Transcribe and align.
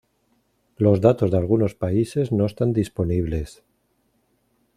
Los 0.77 0.99
datos 0.99 1.29
de 1.29 1.37
algunos 1.37 1.75
países 1.75 2.31
no 2.31 2.47
están 2.47 2.73
disponibles. 2.73 3.61